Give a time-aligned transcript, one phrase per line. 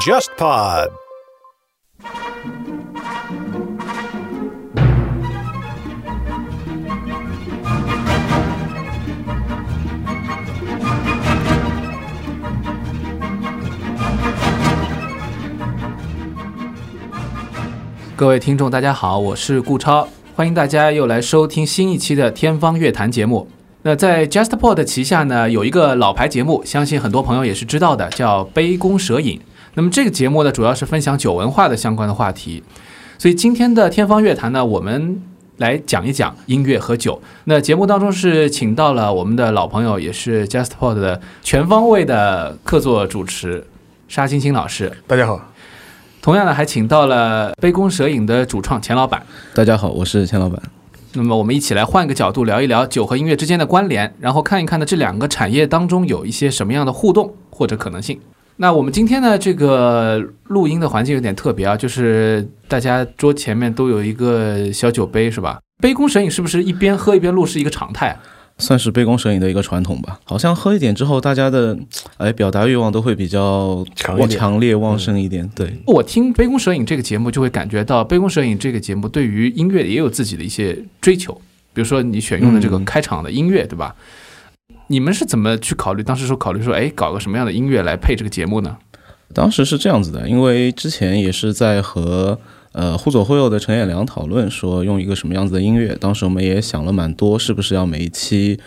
[0.00, 0.88] JustPod。
[18.16, 23.46] 各位听众，大家好，我是顾超，欢迎大家又来收听新一期的天方乐坛节目。
[23.86, 29.38] 那在 JustPod 旗下呢，有一个老牌节目，相信很多朋友也是知道的，叫《杯弓蛇影》。
[29.74, 32.62] 那么这个节目呢，主要是分享酒文化的相关的话题。
[33.18, 35.20] 所以今天的天方乐坛呢，我们
[35.58, 37.20] 来讲一讲音乐和酒。
[37.44, 43.66] 那节目当中是请到了我们的老朋友，也是 JustPod 的全方位的客座主持
[44.08, 44.90] 沙青青老师。
[45.06, 45.38] 大家好，
[46.22, 49.22] 同样呢，还请到了杯弓蛇影的主创钱老板。
[49.54, 50.58] 大家好，我是钱老板。
[51.16, 58.18] 那么我们一起来换个角度聊一聊酒和音乐之间的关联，然后看一看呢这两个产业当中有一些什么样的互动或者可能性。
[58.56, 65.60] 那我们今天呢这个录音的环境有点特别啊，就是大家桌前面都有一个小酒杯，是吧？
[65.80, 68.18] 杯弓蛇影是不是一边喝一边录是一个常态啊？
[68.58, 70.20] 算是杯弓蛇影的一个传统吧。
[70.24, 71.76] 好像喝一点之后，大家的
[72.16, 75.48] 哎表达欲望都会比较强强烈旺盛一点。
[75.54, 81.32] 对，我听《杯弓蛇影》这个节目，就会感觉到《杯弓蛇影》这个节目对于音乐也有自己的一些追求，
[81.72, 83.94] 比如说你选用的这个嗯开场的音乐，对吧？
[84.88, 86.02] 你们是怎么去考虑？
[86.02, 88.76] 当时说考虑说，哎，搞个什么样的音乐来配这个节目呢？
[89.32, 92.38] 当时是这样子的，因为之前也是在和
[92.74, 95.96] 呃忽左忽右的陈彦良讨论说用一个什么样子的音乐。
[95.98, 98.58] 当时我们也想了蛮多，是不是要每一期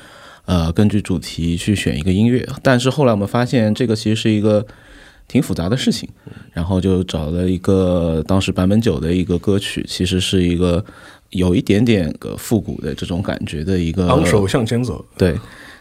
[0.46, 2.48] 呃根据主题去选一个音乐？
[2.64, 4.66] 但是后来我们发现这个其实是一个
[5.28, 6.08] 挺复杂的事情，
[6.54, 10.84] 然后就找了一个当时版本九的一个歌曲，其实是一个
[11.32, 15.04] 有一点点个复古的这种感觉的一个昂首向前走。
[15.18, 15.36] 对，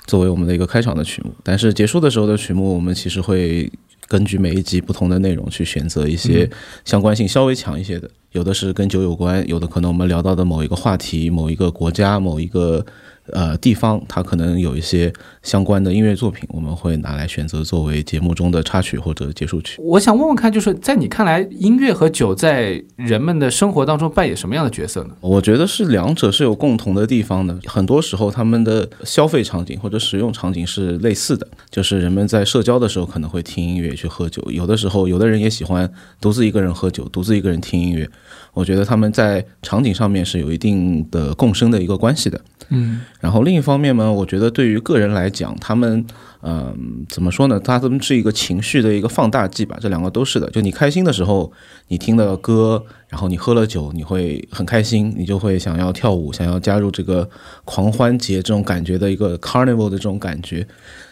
[0.06, 1.32] 作为我们的一个开场的曲目。
[1.44, 3.70] 但是结束的时候的曲目，我们其实会
[4.06, 6.48] 根据每一集不同的内容去选择一些
[6.84, 12.84] 相关性稍微强一些的，有的是跟酒有关，有的可能我们聊到的某一个话题、某一个国家、某一个。
[13.32, 19.80] 呃，地方它可能有一些相关的音乐作品，我们会拿来选择作为节目中的插曲或者结束曲。
[19.80, 25.14] 我想问问看，就是在你看来，音乐和酒在人们的生活当中扮演什么样的角色呢？
[25.20, 27.58] 我觉得是两者是有共同的地方的。
[27.66, 38.08] 很多时候，他们的消费场景或者使用场景是类似的，就是人们在社交的时候可能会听音乐去喝酒，有的时候有的人也喜欢独自一个人喝酒，独自一个人听音乐。
[38.56, 42.40] 我觉得他们在场景上面是有一定的共生的一个关系的。
[42.70, 46.02] 嗯，然后另一方面呢，我觉得对于个人来讲，他们
[46.48, 47.58] 嗯、怎么说呢？
[47.58, 50.48] 它们是一个情绪的一个放大剂吧，这两个都是的。
[50.50, 51.50] 就你开心的时候，
[51.88, 57.28] 你听的歌，然后你喝了酒，你会很开心，你就会想要跳舞，想要加入这个
[57.64, 60.64] 狂欢节这种感觉的一个 carnival 的这种感觉。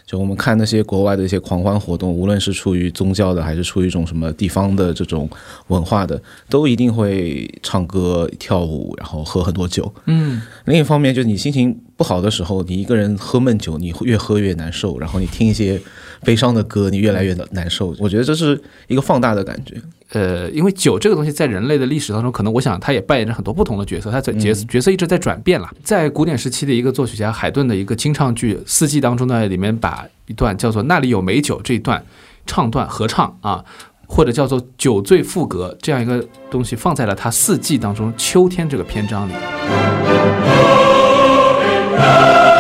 [0.06, 5.28] 就我们看那些国外的一些狂欢活动，无论是出于宗教的，还是出于一种什么地方的这种
[5.68, 9.92] 文化的，都一定会唱歌、跳舞，然后喝很多酒。
[10.04, 15.81] 嗯，另一方面，就是你心情不好的时候，你一个人喝闷酒，你会越喝越难受，然后你听一些
[16.22, 17.94] 悲伤的歌，你越来越难受。
[17.99, 19.81] 我觉得这是一个放大的感觉。
[20.10, 25.69] 呃，因为酒这个东西在人类的历史当中，可能我想它也扮演着很多不同的角色，它在角角色一直在转变了。
[25.82, 32.05] 在古典时期的一个作曲家海顿的一个清唱剧《四季》当中呢，里面把一段叫做“那里有美酒”这一段
[32.47, 33.65] 唱段合唱啊，
[34.06, 39.32] 或者叫做“酒醉赋格”这样一个东西放在了他《四季》当中秋天这个篇章里。
[41.97, 42.53] Hurrah!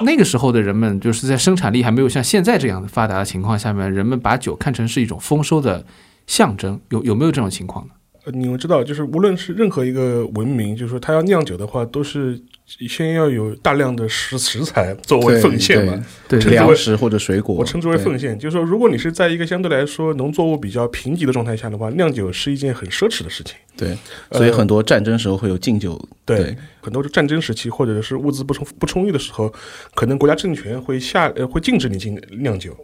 [0.00, 5.84] 那个时候的人们，就是在生产力还没有像现在这样的发达的情况下面，人们把酒看成是一种丰收的
[6.26, 7.94] 象征，有有没有这种情况呢？
[8.24, 16.02] 呃你们知道，就是无论是任何一个文明，就是说它要酿酒的话，都是先要有大量的食食材作为奉献嘛。
[16.26, 23.56] 对粮食或者水果，我称之为奉献，就是说，如果你是在一个相对来说农作物比较贫瘠的状态下的话，酿酒是一件很奢侈的事情。
[23.76, 23.96] 对，
[24.30, 26.00] 呃所以很多战争时候会有禁酒。
[26.24, 29.52] 对，很多战争时期或者是物资不充不充裕的时候，
[29.94, 32.74] 可能国家政权会下呃会禁止你进酿酒。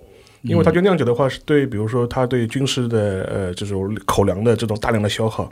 [0.42, 5.50] 因为他觉得酿酒的话是对，比如说他对军事的呃这种口粮的这种大量的消耗，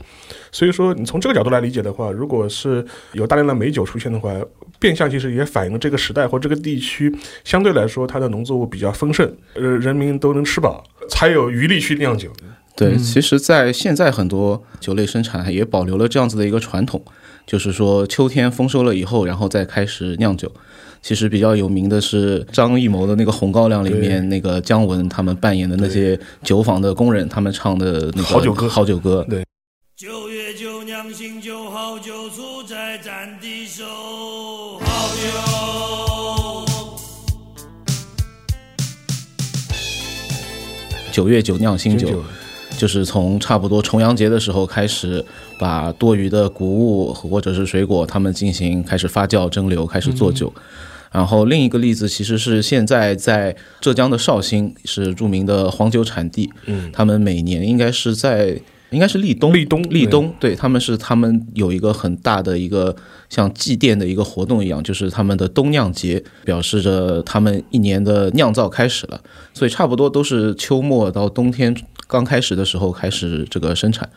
[0.50, 4.34] 所以说你从这个角度来理解的话，如果是有大量的美酒出现的话，
[4.78, 7.14] 变相其实也反映了这个时代或这个地区
[7.44, 12.30] 相对来说它的农作物比较丰盛，呃，人民都能吃饱，才有余力去酿酒。
[12.74, 17.04] 对，嗯其实，在现在很多酒类生产也保留了这样子的一个传统，
[17.44, 20.50] 就是说秋天丰收了以后，然后再开始酿酒。
[21.00, 28.68] 其实比较有名的是张艺谋的那个《红高粱》里面那个姜文他们扮演的那些酒坊的工人，他们唱的那个好酒歌。
[28.68, 29.24] 好酒歌。
[29.28, 29.44] 对。
[29.96, 33.84] 九月九酿新酒，好酒出在战地手，
[34.80, 35.28] 好酒。
[41.10, 41.56] 九月九。
[41.58, 42.22] 酿新酒酒，
[42.78, 45.22] 就是从差不多重阳节的时候开始，
[45.58, 50.50] 把多余的谷物或者是水果，他们进行开始发酵蒸馏，开始做酒。
[51.10, 58.60] 然后另一个例子其实是现在在浙江的绍兴是著名的黄酒产地，嗯，他们每年应该是在
[58.90, 62.94] 应该是立冬，立冬立冬，对他们是他们有一个很大的一个
[63.28, 69.20] 像祭奠的一个活动一样，就是他们的冬酿节，表示着他们一年的酿造开始了，
[69.52, 71.74] 所以差不多都是秋末到冬天
[72.08, 74.10] 刚开始的时候开始这个生产。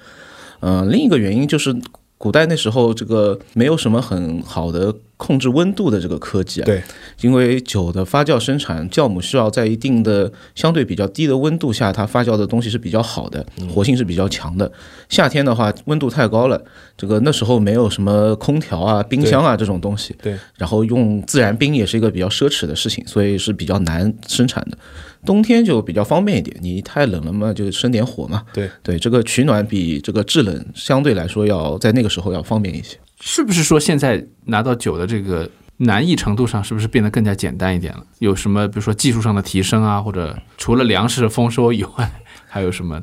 [0.61, 1.75] 嗯、另一个原因就是
[2.17, 6.81] 古代那时候这个没有什么很好的控制温度的这个科技啊，对，
[7.21, 14.71] 因为酒的发酵生产，酵母需要在一定的相对比较低的温度下，它发酵的东西是比较好的，活性是比较强的。
[15.09, 16.59] 夏天的话，温度太高了，
[16.97, 24.77] 这个那时候没有什么空调啊、冰箱啊这种东西，对，然后用自然冰也是一个比较奢侈的事情，所以是比较难生产的。
[25.23, 28.41] 冬天就比较方便一点，你太冷了嘛，就生点火嘛。
[28.51, 32.97] 对对，这个取暖比这个制冷相对来说要在那个时候要方便一些。
[33.21, 38.03] 是不是说现在拿到酒的这个难易程度上，是不是变得更加简单一点了？
[38.19, 42.11] 有什么比如说技术上的提升啊，或者除了粮食丰收以外，
[42.47, 43.01] 还有什么？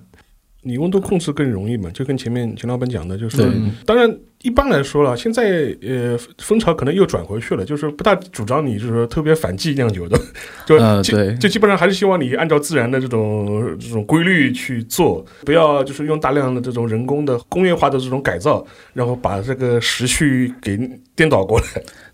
[0.62, 1.88] 你温度控制更容易嘛？
[1.90, 3.46] 就跟前面钱老板讲的，就是说，
[3.86, 4.12] 当然
[4.42, 10.18] 一般来说了，现在呃风潮可能又转回去了，就是不大主张你就是说特别反季酿酒的，
[10.66, 20.76] 就、基呃对就基本上还是希望你按照自然的这种这种规律去做，不要就是用大量的这种人工的工业化的这种改造，然后把这个时序给
[21.14, 21.66] 颠倒过来。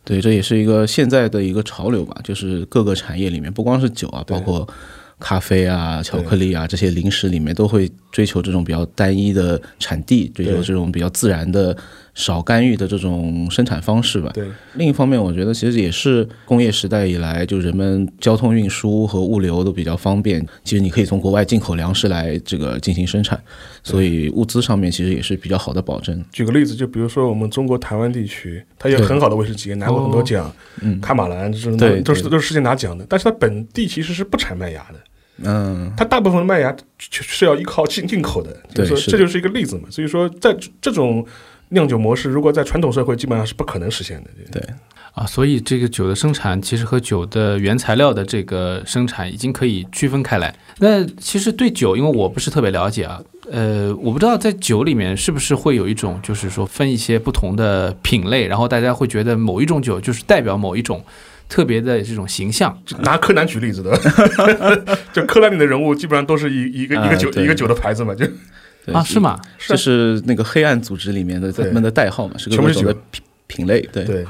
[0.04, 4.68] 对，这也是一个现在的一个潮流吧，就是各个产业里面，不光是酒啊，包括
[5.24, 11.74] 咖啡啊、巧克力啊这些零食里面，都会追求这种比较单一的产地，追求这种比较自然的、
[12.12, 14.30] 少干预的这种生产方式吧。
[14.34, 14.44] 对，
[14.74, 20.46] 另一方面，我觉得其实也是工业时代以来，就人们交通运输和物流都比较方便。
[20.62, 23.42] 其实你可以从国外进口粮食来这个进行生产，
[23.82, 26.22] 所以物资上面其实也是比较好的保证。
[26.30, 35.00] 举个例子，就比如说我们中国台湾地区，它有很好的威士忌，拿过很多奖，嗯卡马兰这种对都是都是世界拿奖的，但是它本地其实是不产麦芽的。
[35.42, 39.88] 嗯，它大部分的麦芽是要依靠进进口的，就是说对这就是一个例子嘛。
[39.90, 41.26] 所以说，在这种
[41.70, 44.30] 酿酒模式，如果在传统社会，基本上是不可能实现的。
[44.52, 44.62] 对。
[45.14, 50.52] 啊，所以这个酒的生产其实和酒的原材料的这个生产已经可以区分开来。
[50.78, 61.00] 那其实对酒，因为我不是特别了解啊，呃，我不知道在酒里面是不是会有一种，就是说分一些不同的品类，然后大家会觉得某一种酒就是代表某一种
[61.48, 62.76] 特别的这种形象。
[63.00, 63.98] 拿柯南举例子的，
[65.12, 68.26] 就柯南里的人物基本上都是一一个一个酒一个酒的牌子嘛，就
[68.86, 69.18] 对啊，是？
[69.18, 69.40] 吗？
[69.58, 73.80] 这是那个黑暗组织里面的他们的代号嘛，是各全部是酒种的品品类。
[73.92, 74.26] 对对。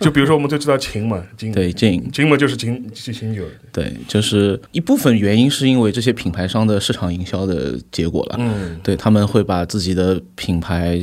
[0.00, 8.36] 就比如说我们都知道琴嘛，金对，gin，金嘛就是秦秦酒，对，就是一部分原因是因为这些品牌商的市场营销的结果了。
[8.38, 11.02] 嗯，对他们会把自己的品牌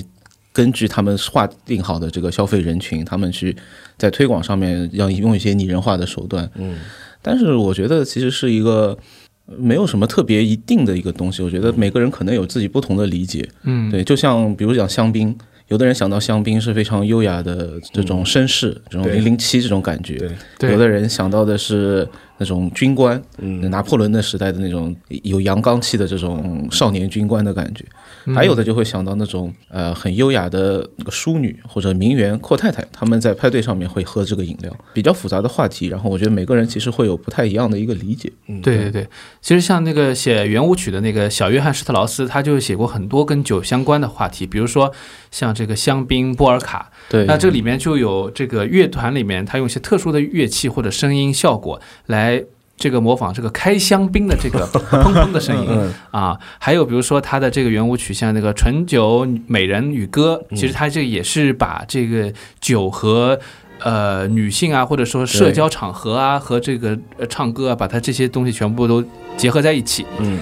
[0.53, 3.55] 根据他们划定好的这个消费人群，他们去
[3.97, 6.49] 在推广上面要用一些拟人化的手段。
[6.55, 6.77] 嗯，
[7.21, 8.97] 但是我觉得其实是一个
[9.45, 11.41] 呃没有什么特别一定的一个东西。
[11.41, 13.47] 我觉得每个人可能有自己不同的理解。
[13.63, 15.33] 嗯，对，就像比如讲香槟，
[15.69, 20.17] 有的人想到香槟是非常优雅的这种绅士，这种零零七这种感觉。
[20.17, 20.29] 对，
[20.59, 22.07] 对有的人想到的是
[22.41, 27.85] 那种军官，嗯，拿破仑那时代的那种有阳刚气的这种少年军官的感觉，
[28.25, 35.85] 嗯还有的就会想到那种呃很优雅的那个淑女或者名媛阔太太，他们在派对上面会喝这个饮料，比较复杂的话题。
[35.85, 38.31] 然后我觉得每个人其实会有不太一样的一个理解。
[38.47, 39.07] 嗯对对对，
[39.39, 44.91] 其实像那个写圆舞曲的那个小约翰施特劳斯，他就写过很多跟酒相关的话题，比如说
[45.31, 52.43] 像这个香槟、波尔卡，对，那这里面就有这个乐团里面，它用一些特殊的乐器或者声音效果来
[52.77, 56.37] 这个模仿这个开香槟的这个 砰砰的声音嗯啊。
[56.59, 63.39] 还有比如说它的这个圆舞曲，像那个《醇酒美人与歌》，嗯其实它这也是把这个酒和
[63.79, 69.03] 呃女性啊，或者说社交场合啊，和这个呃唱歌啊，把它这些东西全部都
[69.37, 70.05] 结合在一起。
[70.17, 70.39] 嗯，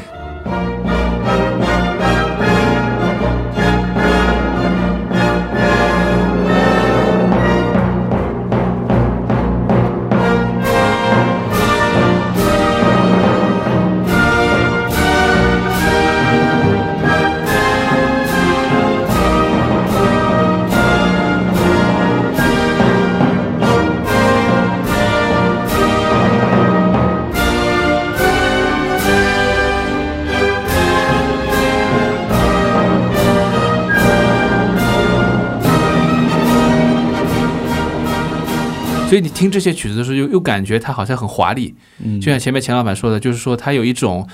[39.60, 44.25] 这些曲子的时候，又又感觉它好像很华丽，嗯就像前面钱老板说的，就是说它有一种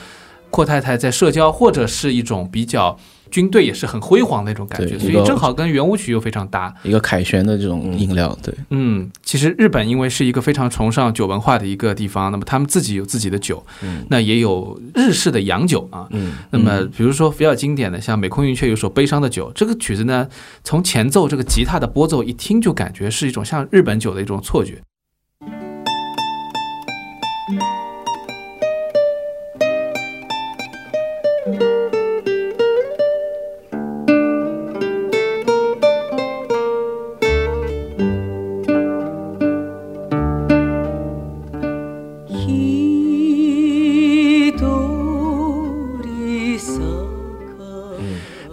[0.52, 2.98] 阔太太在社交，或者是一种比较
[3.32, 6.74] 军队也是很辉煌的那种感觉，所以正好跟圆舞曲又非常搭。
[6.84, 13.66] 一个凯旋的这种饮料，对，嗯，其实日本因为是一个非常崇尚酒文化的一个地方，那么他们自己有自己的酒，
[14.10, 16.08] 那也有日式的洋酒啊。
[16.12, 20.30] 嗯，那么比如说比较经典的，像美空云雀有首《悲伤的酒》，这个曲子呢，
[20.64, 24.82] 从前奏这个吉他的拨奏一听就感觉是一种像日本酒的一种错觉。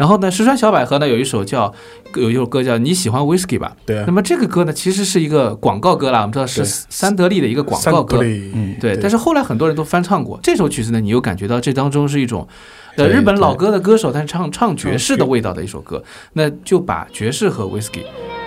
[0.02, 1.72] 然后呢，石川小百合呢有一首叫
[2.16, 4.02] 有一首歌叫《你喜欢 Whisky 吧》，对啊。
[4.04, 8.98] 那，么这个歌呢其实是一个广告歌啦，我们知道是三得利的一个广告歌，嗯，对。
[9.00, 12.48] 但是后来很多人都翻唱过这首曲子呢，你又感觉到这当中是一种。
[12.96, 18.02] 呃，日本老歌的歌手，但是唱唱爵士的味道的一首歌，那就把爵士和 whisky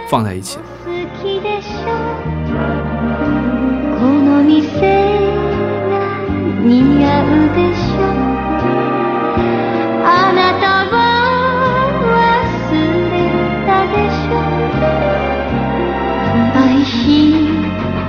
[0.09, 0.59] 放在一起。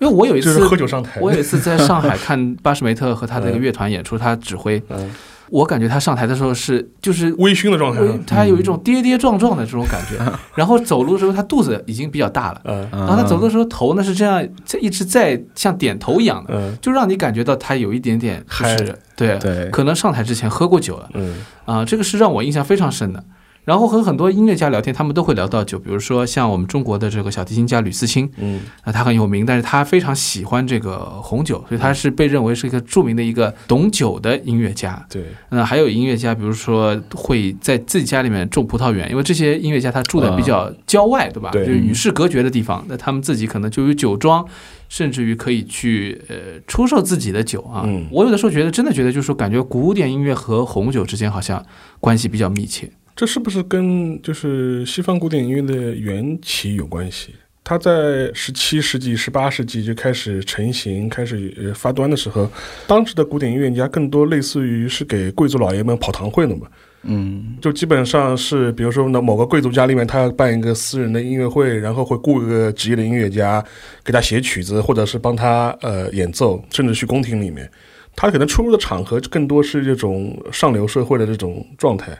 [0.00, 5.10] 因为我有一次喝酒上台，我有一次在上海 看巴什梅特和他这个乐团演出，他指挥，嗯，
[5.50, 10.16] 我感觉他上台的时候是就是微醺的状态，他有一种跌跌撞撞的这种感觉，
[10.54, 12.88] 然后走路的时候他肚子已经比较大了，嗯。
[12.92, 16.78] 然后他走路的时候头呢是这样，这一直在像点头一样的，嗯。
[16.80, 18.76] 就让你感觉到他有一点点就嗨。
[18.76, 19.68] 是对对。
[19.70, 21.08] 可能上台之前喝过酒了。
[21.14, 21.34] 嗯。
[21.64, 23.22] 啊、这个是让我印象非常深的。
[23.68, 35.04] 然后和很多音乐家聊天，他们都会聊到酒，比如说像我们中国的这个小提琴家吕思清，嗯啊，他很有名，但是他非常喜欢这个红酒，所以他是被认为是一个著名的一个懂酒的音乐家。
[35.10, 41.50] 对，那还有音乐家，比如说会在自己家里面种葡萄园，因为这些音乐家他住的比较郊外，对吧？
[41.50, 44.42] 对就是与世隔绝的地方，那他们自己可能就有酒庄，
[44.88, 47.82] 甚至于可以去呃出售自己的酒啊。
[47.84, 51.62] 嗯我有的时候觉得，真的觉得就是说，感觉古典音乐和红酒之间好像
[52.00, 52.90] 关系比较密切。
[53.18, 57.34] 这是不是跟就是西方古典音乐的缘起有关系？
[57.64, 62.48] 它在十七世纪、十八世纪就开始成型、开始呃发端的时候，
[62.86, 66.68] 当时的古典音乐家更多类似于是给贵族老爷们跑堂会的嘛，
[67.02, 73.60] 嗯，就基本上是，比如说呢，某个贵族家里面他要办一个私人的音乐会，然后会雇一个职业的音乐家
[74.04, 77.68] 给他写曲子，或者是帮他呃演奏，甚至去宫廷里面，
[78.14, 82.16] 他可能出入的场合更多是这种上流社会的这种状态，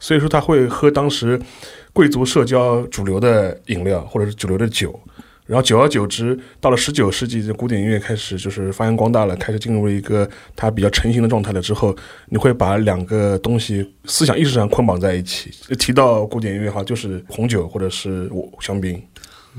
[0.00, 1.40] 所以说他会喝当时
[1.92, 4.98] 贵族社交主流的饮料或者是主流的酒。
[5.46, 11.92] 然后久而久之，到了十九世纪，这古典音乐开始就是发扬光大了，开始进入了一个它比较成型的状态了之后，
[12.28, 15.50] 你会把两个东西思想意识上捆绑在一起。
[15.74, 18.30] 提到古典音乐哈，就是红酒或者是
[18.60, 19.02] 香槟。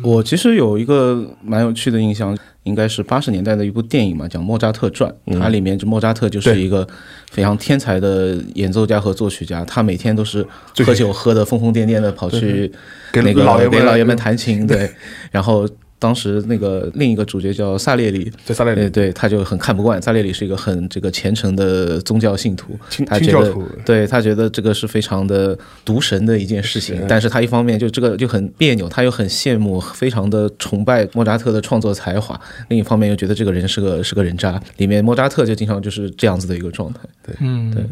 [0.03, 5.13] 我其实有一个蛮有趣的印象，应该是八十年代的一部电影嘛，叫莫扎特传。
[5.25, 6.87] 嗯它里面就莫扎特就是一个
[7.29, 10.45] 非常天才的演奏家和作曲家，他每天都是
[10.85, 12.71] 喝酒喝得疯疯癫癫的，跑去
[13.11, 14.89] 跟那个给老爷们弹琴，对，
[15.31, 15.67] 然后。
[16.01, 20.01] 当时那个另一个主角叫萨列里，对萨列里对对，他就很看不惯。
[20.01, 25.55] 萨列里是一个很这个虔诚的宗教信徒，他觉得清教徒，对他觉得这个是非常的
[25.85, 32.39] 毒神的一件事情，但是他一方面就这个就很别扭，他又很羡慕，非常的崇拜莫扎特的创作才华，
[32.69, 34.59] 另一方面又觉得这个人是个是个人渣。
[34.77, 37.01] 里面莫扎特就经常就是这样子的一个状态。
[37.23, 37.85] 对，嗯，对。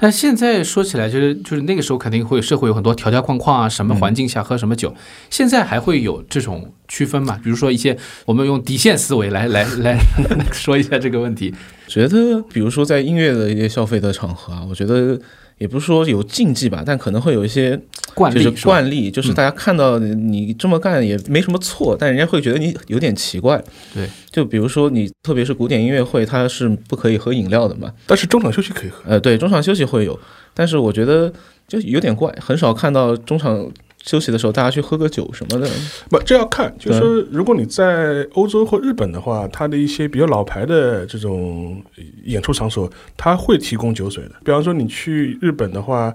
[0.00, 4.92] 但现在说起来，就是就是那个时候肯定会社会有很多条条框框啊，什么环境下喝什么酒，
[5.30, 7.38] 现在还会有这种区分嘛？
[7.42, 9.98] 比如说一些我们用底线思维来 来来
[10.52, 11.54] 说一下这个问题。
[11.88, 15.20] 觉得比如说在音乐的一些消费的场合啊，我觉得
[15.58, 23.62] 也不是说有禁忌吧，但可能会有一些就是惯例是惯例，就是大家看到你你这么干也没什么错，但人家会觉得你有点奇怪。
[23.92, 27.92] 对，就比如说你，特别是古典音乐会，它是不可以喝饮料的嘛。
[28.06, 29.02] 但是中场休息可以喝。
[29.06, 30.18] 呃，对，中场休息会有，
[30.54, 31.30] 但是我觉得
[31.68, 33.70] 就有点怪，很少看到中场
[34.02, 35.68] 休息的时候大家去喝个酒什么的。
[36.10, 41.82] 不，这要看，就是说，如果你在欧洲或日本的话，它的一些比较老牌的这种
[42.24, 44.32] 演出场所，它会提供酒水的。
[44.44, 46.12] 比方说，你去日本的话，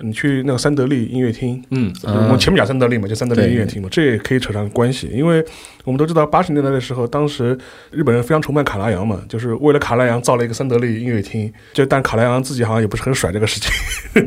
[0.00, 5.42] 你去那个三得利音乐厅，嗯我们前面讲三得利嘛，就三得利音乐厅嘛，这也可以扯上关系，因为
[5.84, 7.56] 我们都知道八十年代的时候，当时
[7.90, 13.70] 日本人非常崇拜卡拉扬嘛，就是为了卡拉扬造了一个三得利音乐厅，就但卡拉扬自己好像也不是很甩这个事情。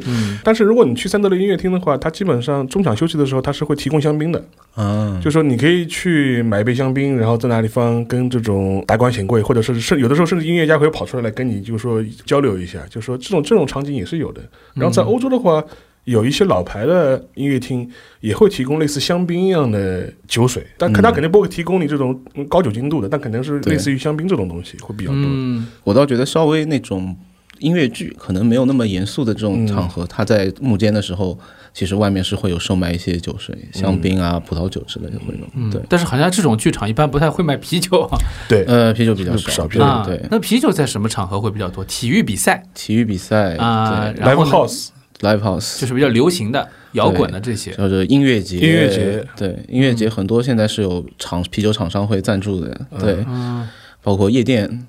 [0.08, 4.44] 嗯 但是如果你去三得利音乐厅的话，它基本上中场休息的时候，它是会提供香槟的。
[4.76, 14.42] 啊，就说你可以去买一杯香槟，然后在那地方跟这种达官显贵，或者是甚有的时候甚至音乐家会跑出来来跟你，就是说交流一下，就说这种这种场景也是有的。
[14.76, 15.59] 然后在欧洲的话，
[16.06, 17.88] 有一些老牌的音乐厅
[18.20, 25.22] 也会提供类似香槟一样的酒水，但可它肯定不会提供你这种嗯高酒精度的，但肯定是类似于香槟这种东西会比较多。
[25.24, 27.16] 嗯我倒觉得稍微那种
[27.60, 31.38] 音乐剧可能没有那么严肃的这种场合，他在幕间的时候，
[31.74, 35.46] 其实外面是会有售卖一些酒水，香槟啊、葡萄酒之类的会有。
[35.54, 38.18] 嗯，对，但是好像这种剧场一般不太会卖啤酒啊。
[38.48, 40.28] 对， 呃，啤酒比较少少，啤酒啊对对。
[40.32, 41.84] 那啤酒在什么场合会比较多？
[41.84, 44.88] 体育比赛体育比赛啊，然后 Live House
[45.22, 47.72] ，live house 就是比较流行的摇滚的这些。
[47.72, 53.68] 就是音乐节，音乐节对音乐节很多现在是有厂啤酒厂商会赞助的，对，嗯
[54.02, 54.88] 包括夜店，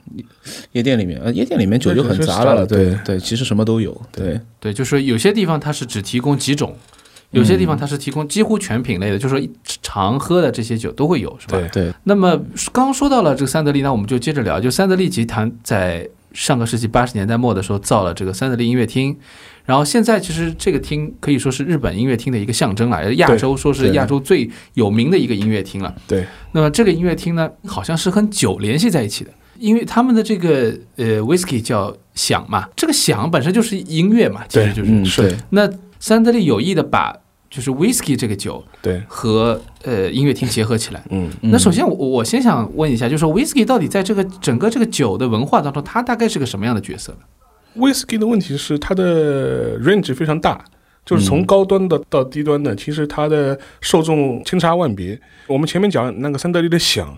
[0.70, 6.76] 夜店里面，呃，夜店里面酒就很杂了，对对对，其实什么都有，对对，就是有些地方它是只提供几种，
[7.32, 9.48] 有些地方它是提供几乎全品类的，就是说
[9.82, 11.58] 常喝的这些酒都会有，是吧？
[11.58, 12.36] 对对，那么
[12.72, 19.16] 刚刚说到了这个三得利，那我们就接着聊，就三得利集团在上个世纪八十年代末的时候造了这个三得利音乐厅，
[19.64, 25.94] 然后现在其实这个厅可以说是日本音乐厅的一个象征了，亚洲说是亚洲最有名的一个音乐厅了。
[26.06, 34.90] 对，那么这个音乐厅呢，好像是跟酒联系在一起的，因为他们的这个呃 whisky 叫响嘛，这个响本身就是音乐嘛，其实就是。
[34.90, 37.14] 嗯，是对，那三得利有意的把
[37.50, 41.02] 就是 whisky 这个酒对，和呃音乐厅结合起来。
[41.10, 41.28] 嗯。
[41.42, 47.18] 那首先我我先想问一下，就是说 whisky 到底在这个整个这个酒的文化当中，它大概是个什么样的角色呢
[47.76, 50.64] ？Whisky 的问题是它的 range 非常大，
[51.04, 55.20] 就是从高端的到低端的，其实它的受众千差万别。
[55.48, 57.16] 我们前面讲那个三得利的响，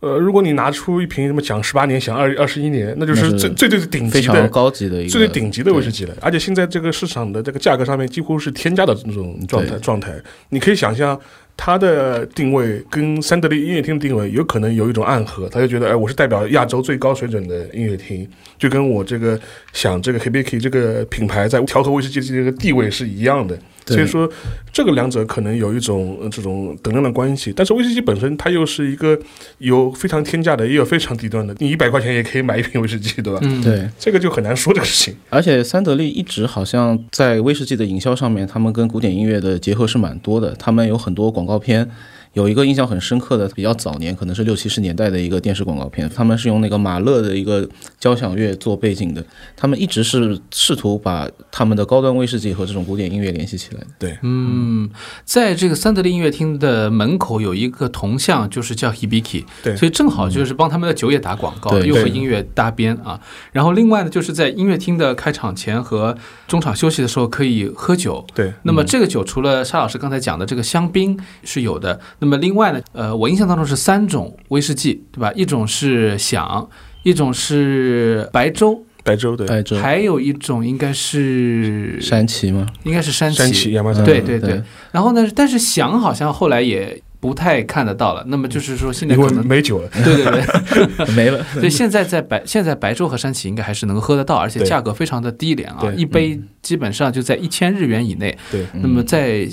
[0.00, 4.48] 呃，如果你拿出一瓶什么讲十八年、讲二二十一年，那就是最最最顶非常级的。
[4.48, 10.14] 高级的一个最最顶级的威士忌了，而且现在这个市场的这个价格上面几乎是天价的这种状态状态，
[10.50, 11.18] 你可以想象
[11.60, 19.38] 它的定位跟三得利音乐厅的定位有可能有一种暗合，他就觉得哎，我是代表亚洲最高水准的音乐厅，就跟我这个
[19.72, 23.58] 想这个 Hibiki 这个品牌在调和威士忌这个地位是一样的。
[23.88, 24.30] 所以说，
[24.70, 29.18] 这个两者可能有一种呃这种等量的关系，但是威士忌本身它又是一个
[29.56, 33.38] 有非常天价的，也有非常低端的，你一百块钱也可以买一瓶威士忌，对吧？
[33.40, 35.16] 嗯，对，这个就很难说这个事情。
[35.30, 40.54] 而且三得利一直好像在威士忌的营销上面，他们跟古典音乐的结合是蛮多的。
[40.58, 41.90] 他们有很多广告片，
[42.34, 49.24] 有一个印象很深刻的，比较早年，可能是六七十年代的一个电视广告片，他们是用那个马勒的一个交响乐做背景的。
[49.56, 53.86] 他们一直是试图把他们的高端威士忌和这种古典音乐联系起来的。
[53.98, 54.88] 对，嗯，
[55.24, 63.20] 在这个三得利音乐厅的门口有一个铜像，就是叫 Hibiki，对所以正好就是帮他们的酒也打广告，对又和音乐搭边啊。
[63.52, 68.24] 然后另外呢，就是在音乐厅的开场前和中场休息的时候可以喝酒。
[68.34, 75.32] 对，那么这个酒除了沙老师刚才讲的这个香槟是有的，那么另外呢，呃，我印象当中是三种威士忌，对吧？
[75.34, 76.68] 一种是响，
[77.04, 82.66] 一种是白州，白州对，白州还有一种应该是山崎吗？
[82.82, 84.62] 应该是山山崎亚麻山，对对对对。
[84.90, 88.24] 然后呢，但是响好像后来也不太看得到了。
[88.26, 89.88] 那么就是说，现在可能没酒了。
[90.04, 91.44] 对对对， 没了。
[91.54, 98.36] 所以现在在白现在白州和山崎应该还是能喝得到，而且价格非常的低廉啊，一杯基本上就在一千日元以内。
[98.50, 99.48] 对，那么在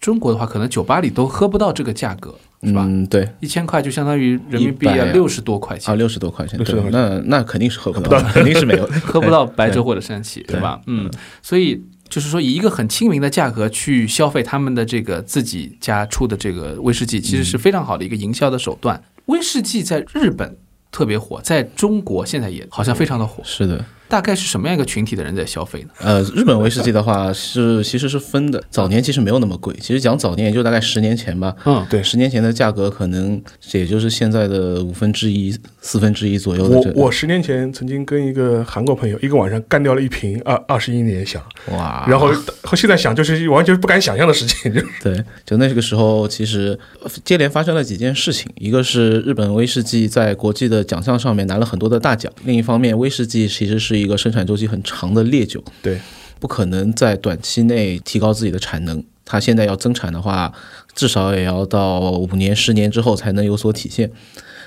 [0.00, 2.84] 中国的话，可能酒吧里都喝不到这个价格，是吧？
[2.88, 10.80] 嗯，对，一千块就相当于人民币100六十多块钱啊，钱，六十多块钱，60对多那那肯定是喝不到，肯定是没有， 喝不到白粥或者山崎，对吧？
[10.86, 11.10] 嗯，
[11.42, 19.02] 所以就是说，以一个很亲民的价格去消费他们的这个自己家出的这个威士忌，其实是非常好的一个营销的手段。
[19.26, 20.56] 威士忌在日本
[20.90, 23.42] 特别火，在中国现在也好像非常的火。
[23.44, 23.84] 是的。
[24.10, 25.88] 大概是什么样一个群体的人在消费呢？
[26.00, 31.54] 呃，日本威士忌的话是其实是分的，早年其实没有那么贵，其实讲早年也就大概十年前吧。
[31.64, 33.40] 嗯，对十年前的价格可能
[33.72, 36.92] 也就是现在的五分之一、四分之一左右的。
[36.96, 42.32] 我我十年前曾经跟一个韩国朋友一个晚上干掉了一瓶二二十一年香，哇，然后
[42.64, 56.00] 后现在想就是完全是不敢想象的事情，就是 对，就那个时候，其实呃接连发生了几件事情，一个是日本威士忌在国际的奖项上面拿了很多的大奖，另一方面，威士忌其实是一个生产周期很长的烈酒，对，
[56.38, 59.02] 不可能在短期内提高自己的产能。
[59.24, 60.52] 它现在要增产的话，
[60.92, 64.10] 至少也要到五年、十年之后才能有所体现，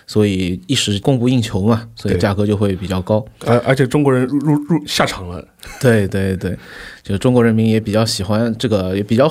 [0.07, 3.25] 所以一时供不应求嘛，所以价格就会比较高。
[3.45, 5.45] 而而且中国人入入入下场了，
[5.81, 6.57] 对对对，
[7.03, 9.27] 就是中国人民也比较喜欢这个，也比较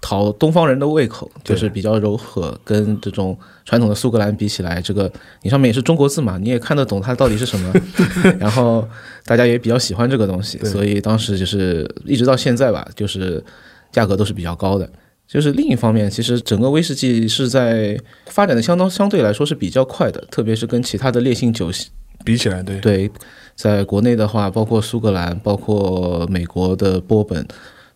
[0.00, 5.10] 讨东方人的胃口，就是比较柔和，跟这种传统的苏格兰比起来，这个
[5.42, 7.72] 你上面也是中国字嘛，你也看得懂它到底是什么，
[8.38, 8.86] 然后
[9.24, 13.42] 大家也比较喜欢这个东西，所以当时就是一直到现在吧，就是
[13.90, 14.88] 价格都是比较高的。
[15.26, 21.70] 就是另一方面，其实整个威士忌是在发展的相当相对来说是比较快的，特别是跟其他的烈性酒
[22.24, 23.10] 比起来，对对，
[23.54, 27.46] 在国内的话，包括苏格兰，包括美国的波本，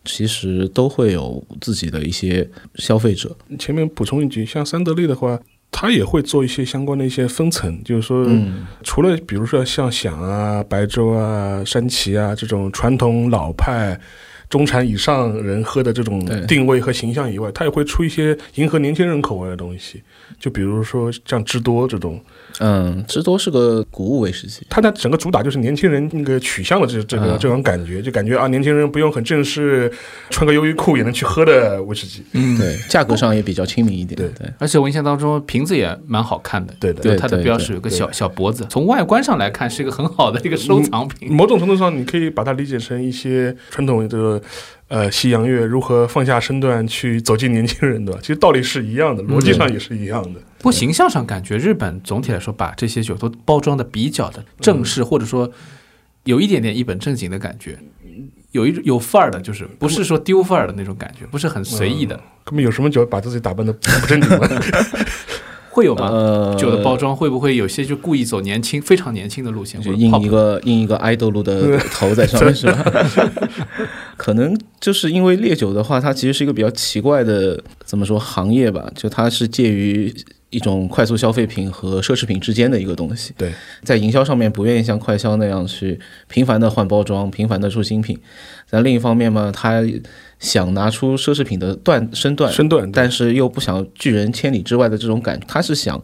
[0.05, 3.35] 其实都会有自己的一些消费者。
[3.57, 5.39] 前面补充一句，像三得利的话，
[5.71, 13.99] 它也会做一些相关的一些分层，就是说，嗯除了比如说像响啊、白粥啊、山崎啊这种传统老派。
[14.53, 20.03] 中产以上人喝的这种定位和形象以外，它也会出一些迎合年轻人口味的东西，
[20.39, 22.21] 就比如说像芝多这种，
[22.59, 24.61] 嗯，芝多是个谷物威士忌。
[24.69, 27.37] 它的整个主打就是年轻人那个取向的这这个、嗯。
[27.39, 29.91] 这种感觉，就感觉啊，年轻人不用很正式，
[30.29, 32.23] 穿个优衣库也能去喝的威士忌。
[32.33, 34.15] 嗯，对，价格上也比较亲民一点。
[34.15, 34.29] 对。
[34.37, 37.01] 对，而且我印象当中瓶子也蛮好看的，对的。
[37.01, 41.33] 对它的标识有个小小脖子，从外观上来看是一个很好的一个收藏品。
[41.33, 44.39] 某种程度上，你可以把它理解成一些传统的
[44.87, 48.19] 呃西洋乐如何放下身段去走进年轻人，对吧？
[48.23, 50.39] 其实道理是一样的，逻辑上也是一样的。
[50.57, 55.51] 不过形象上感觉日本总体来说把这些酒都包装的比较的正式，或者说
[56.23, 57.77] 有一点点一本正经的感觉，
[58.51, 64.47] 有一有范儿的，就是不是说丢范儿的那种感觉，不是很随意的，他们有什么酒把自己打扮的不正经吗？
[65.69, 66.07] 会有吗？
[66.07, 72.85] 呃，酒的包装会不会有些就故意走年轻、非常年轻的路线，或者就印一个印一个爱豆路的头在上面是吧？
[74.23, 78.89] 可能就是因为烈酒的话，它其实是一个比较奇怪的怎么说行业吧？
[78.95, 80.15] 就它是介于
[80.49, 83.33] 一种快速消费品和奢侈品之间的一个东西。
[83.37, 83.51] 对，
[83.83, 88.17] 在营销上面不愿意像快销那样去频繁的换包装、频繁的出新品，
[88.69, 89.83] 但另一方面嘛，它
[90.39, 96.01] 想拿出奢侈品的段身段，身段，但是又不想拒人千里之外的这种感觉，他是想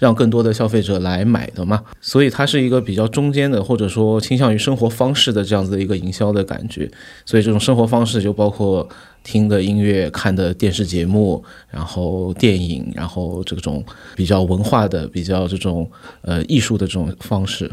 [0.00, 6.90] 让更多的消费者来买的嘛，所以它是一个比较中间的，或者说倾向于生活方式的这样子的一个营销的感觉。
[7.26, 8.88] 所以这种生活方式就包括
[9.22, 13.84] 听的音乐、看的电视节目，然后电影，然后这种
[14.16, 15.88] 比较文化的、比较这种
[16.22, 17.70] 呃艺术的这种方式。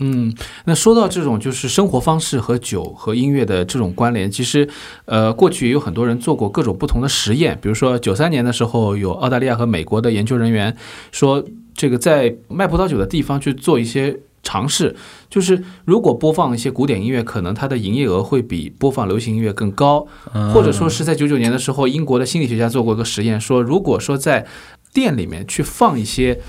[0.00, 4.68] 嗯，那说到这种就是生活方式和酒和音乐的这种关联，其实，
[5.04, 10.76] 呃，过去也有很多人做过各种不同的实验，比如说九三年的时候，有澳大利亚和美国的研究人员
[11.12, 14.96] 说，这个在卖葡萄酒的地方去做一些尝试，
[15.30, 20.06] 就是如果播放一些古典音乐，可能它的营业额会比播放流行音乐更高，
[20.52, 24.44] 或者说是在九九年的时候，英国的心理学家做过一个实验，说如果说在
[24.92, 26.40] 店里面去放一些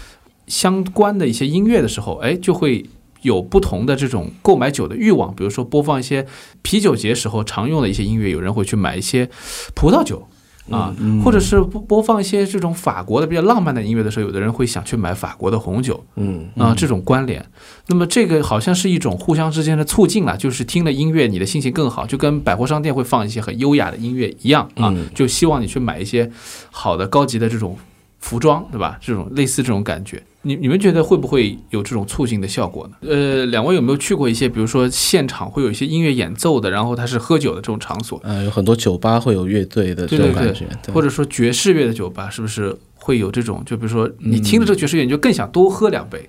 [0.47, 2.86] 相关的一些音乐的时候，哎，就会
[3.25, 5.35] 有不同的这种购买酒的欲望。
[5.35, 6.25] 比如说播放一些
[6.61, 9.29] 啤酒节时候常用的一些音乐，有人会去买一些
[9.73, 10.27] 葡萄酒。
[10.71, 10.91] 啊，
[11.23, 17.45] 或者是播播放一些这种法国的比较浪漫的音乐的时候，有的人会想去买法国的红酒嗯，啊，这种关联。
[17.85, 26.27] 那么这个好像是一种互相之间的促进了，就是听了音乐你的心情更好，就跟百货商店会放一些很优雅的音乐一样啊，就希望你去买一些
[26.71, 27.77] 好的高级的这种
[28.17, 28.97] 服装，对吧？
[28.99, 32.95] 这种类似这种感觉，你你们觉得会不会有这种促进的效果呢？
[33.01, 46.27] 呃，两位有没有去过一些，比如说现场会有一些音乐演奏的，然后它是喝酒的这种场所，呃，有很多酒吧会有乐队的这种感觉，对或者说爵士乐的酒吧，是不是会有这种，就比如说你听了这个爵士乐，你就更想多喝两杯。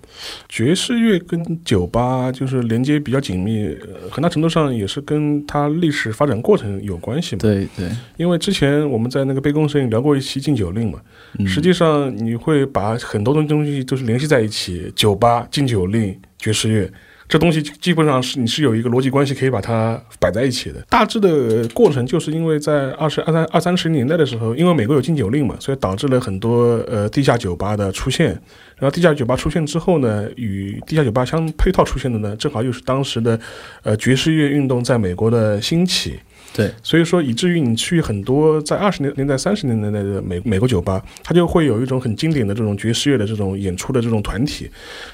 [0.48, 7.40] 爵士乐跟酒吧就是连接比较紧密，呃很大程度上也是跟它历史发展过程有关系嘛。
[7.40, 10.98] 对对，因为之前我们在那个杯弓蛇影聊过一期禁酒令嘛，
[11.38, 16.90] 嗯实际上你会把很多东西都是联系在一起，酒吧、禁酒令、爵士乐。
[17.28, 20.80] 这东西基本上是你是有一个逻辑关系可以把它摆在一起的。
[20.88, 28.28] 大致的过程就是因为在二十二三二三十年代的时候，因为美国有禁酒令嘛，所以导致了很多呃地下酒吧的出现。
[28.76, 33.36] 然后地下酒吧出现之后呢，与地下酒吧相配套出现的呢，正好又是当时的
[33.82, 36.20] 呃爵士乐运动在美国的兴起。
[36.56, 44.70] 对，所以说以至于你去很多在二十年年代、三十年代的美美国酒吧，它就会有一种很经典的这种爵士乐的这种演出的这种团体。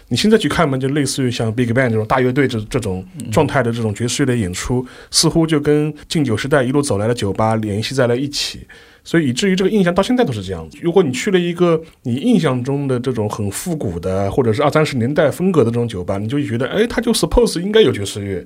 [0.06, 8.60] 你现在去看嘛，就类似于像 Big Band 这种大乐队这这种状态的这种爵士乐的演出，似乎就跟敬酒时代一路走来的酒吧联系在了一起。
[9.04, 10.78] 所以以至于这个印象到现在都是这样子。
[10.80, 18.44] 如果你去了一个你印象中的这种很复古的，或者是二三十年代风格的这种酒吧，你就觉得，哎，它就 suppose 应该有爵士乐。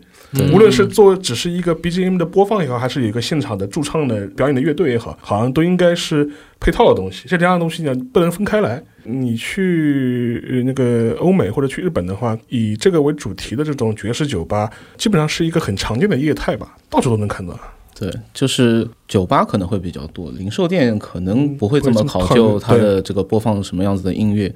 [0.53, 7.29] 无论是做只是一个 BGM 的播放也好，还是有一个现场的驻唱的表演的乐队也好，好像都应该是配套的东西。
[7.29, 8.83] 这两样东西呢，不能分开来。
[9.09, 17.57] 你去呃那个欧美或者去日本的话，以这个为主题的这种爵士酒吧，基本上是一个很常见的业态吧，到处都能看到。
[17.99, 24.55] 对，就是酒吧可能会比较多，零售店可能不会这么考嗯究它的这个播放什么样子的音乐。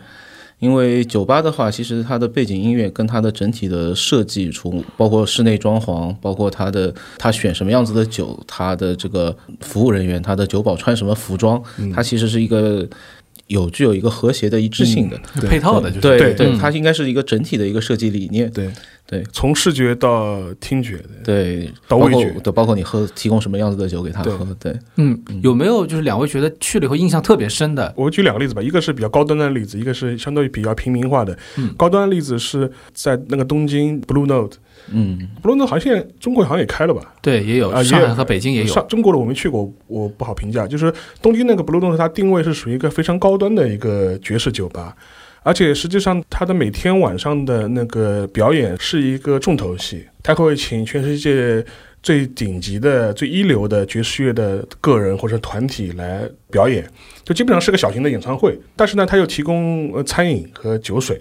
[0.58, 12.86] 因为酒吧的话，其实它的背景音乐跟它的整体的设计，从包括室内装潢，包括它的它选什么样子的酒，它的这个服务人员，它的酒保穿什么服装，嗯它其实是一个
[13.50, 15.20] 有具有一个和谐的一致性的。
[15.40, 18.50] 对配套的，就是对对对，嗯它应该是一个整体的一个设计理念。
[18.50, 18.70] 对
[19.06, 27.92] 对从视觉到听觉的，对，到味觉对，包括你喝提供什么样子的酒给他喝，对，嗯，有没有就是两位觉得去了以后印象特别深的？
[27.96, 31.36] 我举两个例子吧，一个是比较高端的例子，一个是相对比较平民化的。
[31.56, 34.58] 嗯高端的例子是在那个东京 Blue Note，Blue
[34.92, 37.14] 嗯 Note 好像现在中国好像也开了吧？
[37.22, 38.86] 对，也有啊，上海和北京也有上。
[38.88, 40.66] 中国的我没去过，我不好评价。
[40.66, 44.96] 就是东京那个 Blue Note，它定位是属于一个非常高端的一个爵士酒吧，
[45.42, 51.64] 而且实际上它的每天晚上的那个表演是一个重头戏，它会请全世界
[52.02, 56.84] 最顶级的、最一流的爵士乐的个人或者团体来表演，
[57.24, 58.58] 就基本上是个小型的演唱会。
[58.74, 61.20] 但是呢，它又提供呃餐饮和酒水。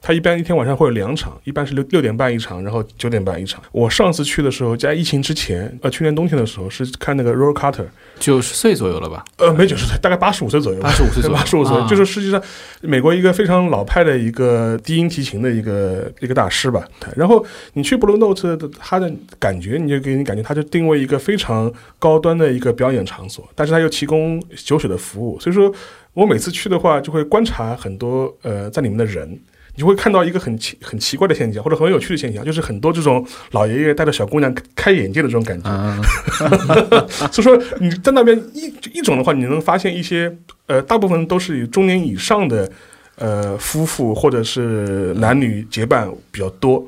[0.00, 3.62] 它一般一天晚上会有两场，一般是六六点半一场，然后九点半一场。
[3.72, 7.84] 我上次去的时候，在疫情之前，呃，去年冬天的时候是看那个 Roll Carter，
[8.18, 9.24] 九十岁左右了吧？
[9.36, 12.40] 呃，没九十岁，大概八十五岁左右八十五岁左右八十五岁啊，就是实际上
[12.80, 16.82] 美国一个非常老派的一个低音提琴的一个一个大师吧。
[17.16, 25.72] 然后你去 Blue Note 的，他的感觉你就给你感觉他就定位一个非常高端的一个表演场所，但是他又提供酒水的服务，所以说
[26.14, 29.38] 我每次去的话就会观察很多呃在里面的人。
[29.78, 35.70] 你就会看到一个很奇很奇怪的现象，或者很有趣的现象，就是很多这种老爷爷带着小姑娘开眼界的这种感觉。
[35.70, 35.96] 啊，
[37.30, 40.36] 所以说你在那边一一种的话，你能发现一些
[40.66, 42.68] 呃，大部分都是以中年以上的
[43.14, 46.84] 呃夫妇或者是男女结伴比较多。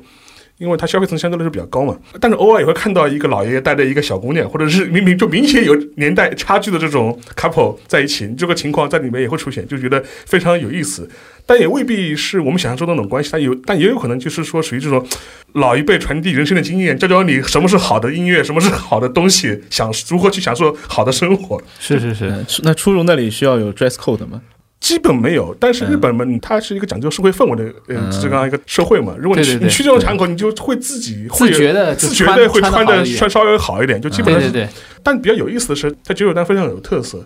[0.61, 11.09] 因为它消费层相对来说比较高嘛，但是偶尔也会看到一个老爷爷带着一个小姑娘，或者是明明就明显有年代差距的这种 couple 在一起，这个情况在里面也会出现，就觉得非常有意思。
[11.47, 15.03] 但也未必是我们想象中的那种关系，它有，但也有可能就是说属于这种
[15.53, 21.59] 老一辈传递人生的经验，教教你什么是好的音乐，什么是好的东西，享如何去享受好的生活。
[21.79, 24.39] 是是是，嗯那出入那里需要有 dress code 吗？
[24.81, 29.15] 基本没有，但是日本嘛，它是一个讲究社会氛围的呃嗯这样一个社会嘛。
[29.17, 34.51] 如果你你去这种场口，你就会自己会自觉的自觉穿的会穿的穿稍微好一点，就基本上是。
[34.51, 34.69] 对对对，
[35.03, 37.23] 但比较有意思的是，它酒酒单非常有特色。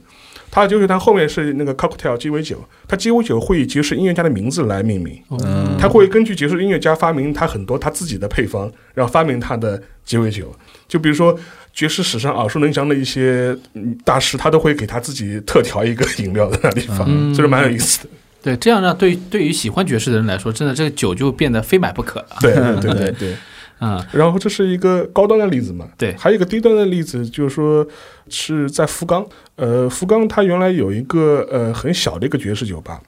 [0.51, 5.17] 它的酒酒单后面是那个 cocktail 鸡尾酒，它鸡尾酒会以爵士音乐家的名字来命名。
[5.45, 10.53] 嗯，他会根据爵士音乐家发明他很多他自己的配方，然后发明他的鸡尾酒。
[10.87, 11.37] 就比如说
[11.73, 18.09] 爵士史上耳熟能详的一些嗯大师，他都会给他自己特调一个饮料在那地方，嗯这是蛮有意思的。
[18.41, 22.27] 对，这样呢，对对于喜欢爵士的人来说，真的这个酒就变得非买不可了。
[22.41, 23.37] 对对对对啊。
[23.81, 27.85] 嗯，然后这是一个高端的例子嘛，对还有一个低端的例子，就是说
[28.29, 33.01] 是在福冈，呃，福冈它原来有一个呃很小的一个爵士酒吧，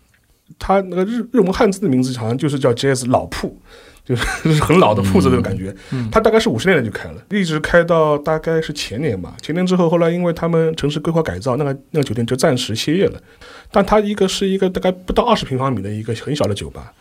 [0.60, 3.58] 它那个日日文汉字的名字好像就是叫 Jazz 老铺，
[4.08, 5.76] 就是很老的铺子那种感觉。
[5.92, 9.36] 嗯它大概是五十年代就开了，一直开到大概是前年吧。
[9.42, 13.22] 前年之后，后来因为他们城市规划改造，那个那个酒店就暂时歇业了。
[13.70, 16.94] 但它一个是一个大概不到二十平方米的一个很小的酒吧。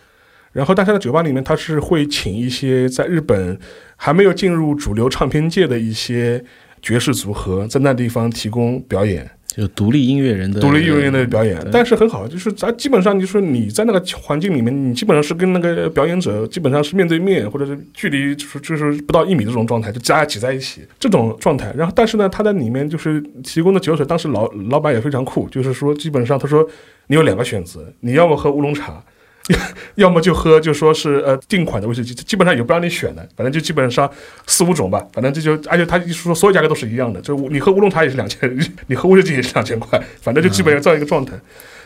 [0.53, 3.59] 然后，但是在酒吧里面，它是会请一些在日本
[3.95, 6.43] 还没有进入主流唱片界的一些
[6.81, 9.31] 爵士组合，在那地方提供表演。
[9.47, 21.73] 就独立音乐人的独立音乐人的表演，但是很好，就是咱基本上就是你在那个环境里面，你基本上是跟那个表演者基本上是面对面，或者是距离就是就是不到一米的这种状态，就大家挤在一起这种状态。
[21.77, 26.69] 然后，但是呢，他在里面就是提供的酒水，当时老老板也非常酷，就是说基本上他说
[27.07, 29.03] 你有两个选择，你要么喝乌龙茶。
[29.95, 34.11] 要么就喝，就说是呃定款的威士忌，基本上也不让你选的，反正就基本上
[34.47, 41.39] 四五种吧，反正这就而且他一说所有价格都是一样的，就你喝乌龙茶也是两千，你喝威士忌也是两千块，反正就基本上这样一个状态。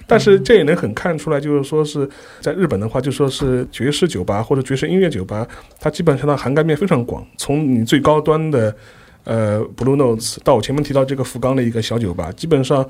[0.07, 2.09] 但是这也能很看出来，就是说是
[2.41, 5.47] 在日本的话，就说是爵士酒吧或者爵士音乐酒吧，
[5.79, 8.75] 它基本上的涵盖面非常广，从你最高端的
[9.23, 12.85] 呃 Blue Notes 到我前面提到这个福冈的一个小酒吧，基本上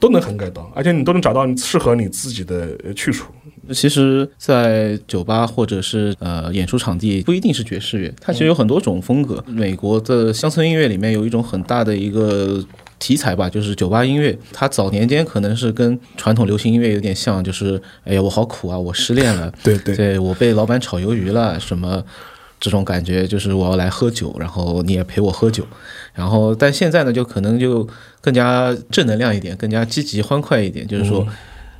[0.00, 3.32] 都能涵盖到，而且你都能找到你适合你自己的去处。
[3.72, 9.42] 其实，在酒吧或者是呃演出场地，不一定是爵士乐，它其实有很多种风格。
[9.46, 12.64] 美国的乡村音乐里面有一种很大的一个
[12.98, 14.36] 题材吧，就是酒吧音乐。
[14.52, 22.02] 它早年间可能是跟传统流行音乐有点像，就是哎呀我好苦啊，我失恋了， 对对对我被老板炒鱿鱼了，什么
[22.60, 25.66] 这种感觉，就是我要来喝酒，然后你也陪我喝酒。
[26.14, 27.86] 然后，但现在呢，就可能就
[28.20, 31.26] 更加正能量一点，更加积极欢快一点，就是说。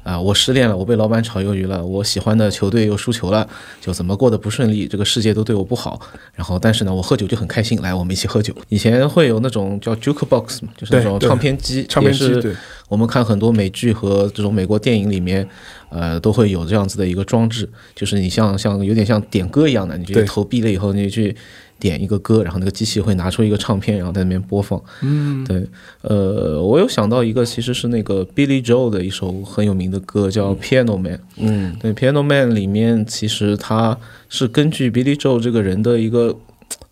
[0.07, 3.45] 啊，我失恋了，我被老板炒鱿鱼了，我喜欢的球队又输球了，
[3.81, 6.01] 就怎么过得不顺利，这个世界都对我不好。
[6.33, 8.55] 然后，但是呢，我喝酒就很开心，来，我们一起喝酒。
[8.69, 12.55] 以前会有那种叫 jukebox 嘛，就是那种唱片机，唱片机也是对
[12.89, 15.45] 我们看很多美剧和这种美国电影里面，
[15.89, 21.35] 呃，都会有这样子的一个装置，就是你像像有点像点歌一样的，你投币了以后，你去
[21.79, 24.83] 点一个歌，然后那个机器会拿出一个唱片，然后在那边播放。
[25.03, 25.67] 嗯，对，
[26.03, 31.15] 呃，我有想到一个，其实是那个 Billy Joel 的一首很有名的歌，叫《Piano Man》。
[31.37, 36.35] 嗯，对，《Piano Man》里面其实他是根据 Billy Joel 这个人的一个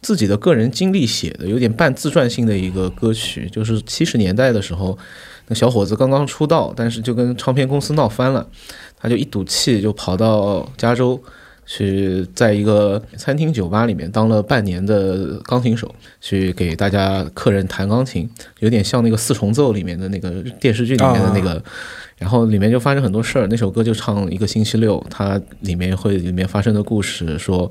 [0.02, 3.48] 自己的个人经历写的，有点半自传性的一个歌曲。
[3.50, 4.98] 就是七十年代的时候，
[5.48, 8.46] 那小伙子刚刚出道，但是就跟唱片公司闹翻了，
[8.98, 11.18] 他就一赌气就跑到加州。
[11.66, 18.28] 去在一个餐厅酒吧里面当了半年的钢琴手，去给大家客人弹钢琴，
[18.60, 21.62] 有点像那个四重奏里面的那个电视剧里面的那个。
[22.16, 27.68] 然后里面就发生很多事儿，那首歌就唱一个星期六，它里面会里面发生的故事说，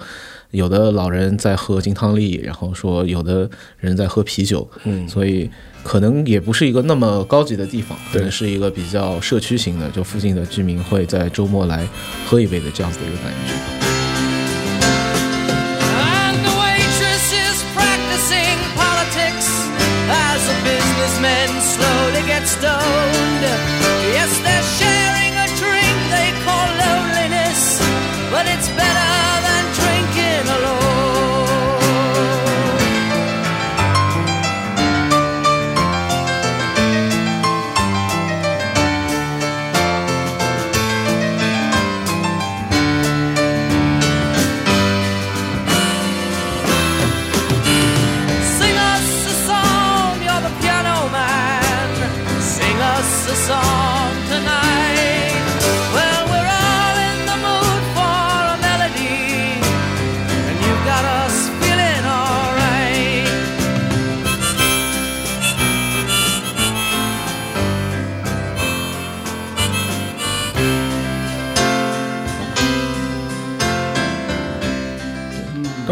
[0.53, 5.49] 有的老人在喝金汤力，然后说有的人在喝啤酒，嗯所以
[5.83, 11.87] 可能也不是一个那么高级的地方，可能是一个比较社区型的，就附近的居民会在周末来
[12.27, 13.92] 喝一杯的这样子的一个感觉。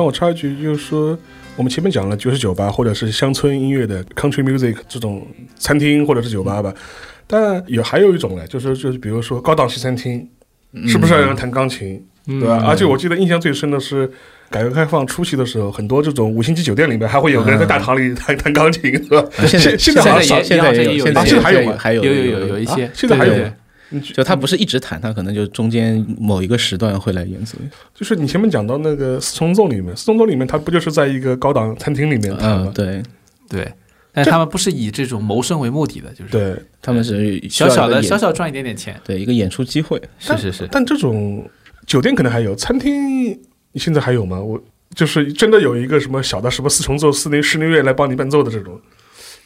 [0.02, 1.16] 但我插一句，就是说，
[1.56, 5.28] 我们前面讲了爵士酒吧或者是乡村音乐的 country music 这种
[5.60, 6.74] 餐厅或者是酒吧吧，
[7.28, 10.28] 但也还有一种呢，就是就是比如说高档西餐厅，
[10.88, 12.64] 是不是要有人弹钢琴，对吧？
[12.66, 14.12] 而且我记得印象最深的是。
[14.52, 19.24] 改革开放初期的时候，很多这种五星级酒店里面还会有个人在大堂里弹弹钢琴，是吧？
[19.48, 23.61] 现在现在好像少现在也现在也有，现在还有吗还有有有有有一些啊，现在还有对吗你
[24.00, 27.58] 就他不是一直弹，他可能就中间某一个时段会来演奏。
[27.94, 32.74] 就是你前面讲到那个四重奏里面，四重奏里面，他不就是在一个高档餐厅里面弹吗嗯，？
[32.74, 33.04] 对，
[33.50, 33.74] 对，
[34.14, 40.02] 但他们不是以这种谋生为目的的，就是对，他们是小小的小小赚一点点钱，对一个演出机会。
[40.20, 41.46] 是是是，但这种
[41.86, 43.38] 酒店可能还有，餐厅
[43.76, 44.40] 现在还有吗？
[44.40, 44.62] 我
[44.96, 48.80] 就是真的有一个什么小的什么四重奏、四内室内乐来帮你伴奏的这种，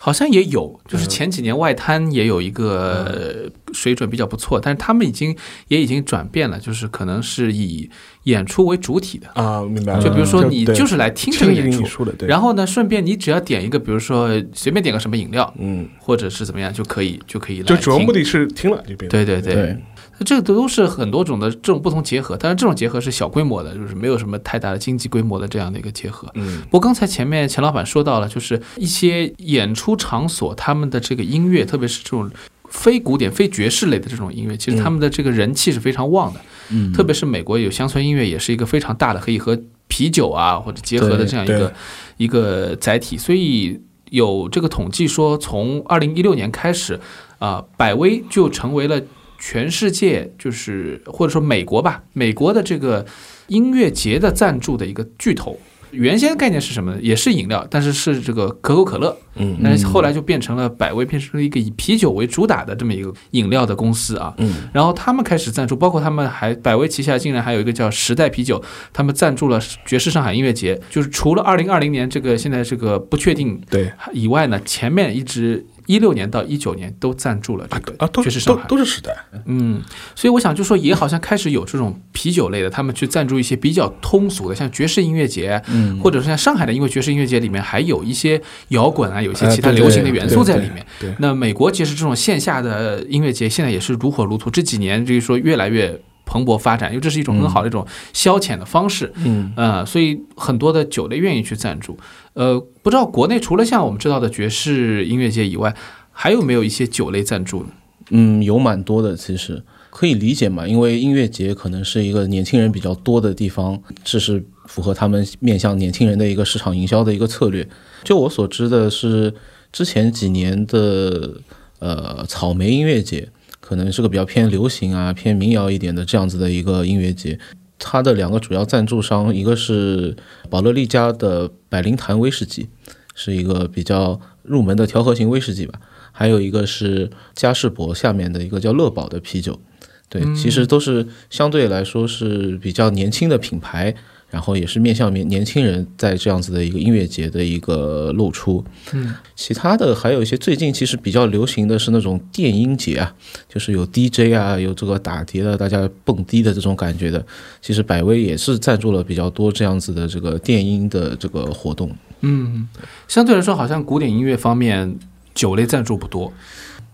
[0.06, 5.36] 好像也有，就是前几年外滩也有一个呃水准比较不错，但是他们已经
[5.68, 7.90] 也已经转变了，就是可能是以
[8.26, 9.28] 演出为主体的。
[9.34, 10.04] 啊，明白了。
[10.04, 12.06] 就比如说你就是来听这个演出。
[12.28, 19.10] 然后呢，顺便你只要点一个，比如说随便点个什么饮料，嗯，或者是怎么样就可以就可以来就主要听目的是听了就变。
[19.10, 19.56] 对对对。
[19.56, 19.78] 对，
[20.24, 26.30] 这个都是很多种的这种不同结合，但是这种结合是小规模的，就是没有什么太大的经济规模的这样的一个结合。
[26.36, 32.30] 嗯不过刚才前面钱老板说到了，就是一些演出场所他们的这个音乐，特别是这种
[32.70, 36.40] 非古典、非爵士类的这种音乐，其实他们的这个人气是非常旺的。
[36.70, 41.74] 嗯，特别是美国有乡村音乐，也是一个非常大的可以和啤酒啊或者结合的这样一个
[42.18, 43.80] 一个载体，所以
[44.10, 47.00] 有这个统计说，从二零一六年开始，
[47.38, 49.02] 啊、百威就成为了
[49.48, 53.06] 全世界就是或者说美国吧，美国的这个
[53.46, 55.60] 音乐节的赞助的一个巨头。
[55.92, 56.98] 原先概念是什么呢？
[57.00, 59.16] 也是饮料，但是是这个可口可乐。
[59.36, 64.34] 嗯但是后来就变成了百威，变成了一个以啤酒为主打的这么一个饮料的公司啊。
[64.40, 70.82] 嗯，然后他们开始赞助，包括他们还百威旗下竟然还有一个叫时代啤酒，他们赞助了爵士上海音乐节。
[70.90, 78.64] 就是除了二零二零年这个现在这个不确定对以外呢，前面一直一六年到一九年都赞助了这个啊，都爵士上海。
[78.64, 79.16] 都都是时代，
[79.46, 79.82] 嗯，
[80.16, 90.86] 所以我想就说，也好像开始有这种啤酒类的，他们去赞助一些比较通俗的，像爵士音乐节，嗯或者是像上海的，因为爵士音乐节里面还有一些摇滚啊，有一些其他流行的元素在里面。
[91.00, 99.12] 对，那美国其实这种线下的音乐节现在也是如火如荼，这几年就是说越来越蓬勃发展，因为这是一种很好的一种消遣的方式。
[99.18, 101.98] 嗯呃，所以很多的酒类愿意去赞助。
[102.36, 105.74] 呃，不知道国内除了像我们知道的爵士音乐节以外，
[106.12, 107.66] 还有没有一些酒类赞助？
[108.12, 117.68] 嗯，有蛮多的，其实可以理解嘛，因为音乐节可能是一个年轻人比较多的地方，这是符合他们面向年轻人的一个市场营销的一个策略。
[118.04, 119.34] 就我所知的是，
[119.72, 121.42] 之前几年的
[121.80, 123.30] 呃草莓音乐节，
[123.60, 127.40] 可能是个比较偏流行啊、偏民谣一点的这样子的一个音乐节。
[127.78, 130.16] 它的两个主要赞助商，一个是
[130.50, 132.70] 宝乐利家的百灵坛威士忌，
[133.14, 135.80] 是一个比较入门的调和型威士忌吧。
[136.12, 139.60] 还有一个是嘉士伯下面的一个叫乐宝的啤酒，
[140.08, 143.94] 对，其实都是相对来说是比较年轻的品牌，
[144.30, 148.64] 然后也是面向年年轻人在这样子的一个音乐节的一个露出。
[148.94, 153.14] 嗯，其他的还有一些最近其实比较流行的是那种电音节啊，
[153.48, 157.26] 就是有 DJ 啊，有这个打碟的，大家蹦迪的这种感觉的。
[157.62, 161.90] 其实百威也是赞助了比较多这样子的这个电音的这个活动。
[162.22, 162.68] 嗯，
[163.08, 164.98] 相对来说，好像古典音乐方面
[165.34, 166.34] 酒类赞助不多。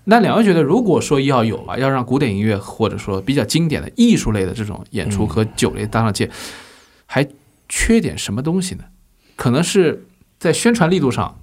[0.04, 6.28] 那两位觉得，如果说要有啊，要让古典音乐或者说比较经典的艺术类的这种演出和酒类搭上界，
[7.14, 7.28] 还
[7.68, 8.86] 缺点什么东西呢？
[9.36, 10.06] 可能是
[10.40, 11.38] 在宣传力度上，